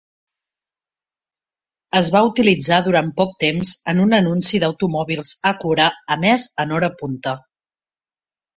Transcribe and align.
Es 1.99 2.09
va 2.15 2.21
utilitzar 2.29 2.79
durant 2.87 3.11
poc 3.21 3.35
temps 3.45 3.75
en 3.95 4.03
un 4.07 4.17
anunci 4.21 4.63
d'automòbils 4.65 5.37
Acura 5.53 5.89
emès 6.19 6.49
en 6.67 6.77
hora 6.81 6.93
punta. 7.05 7.39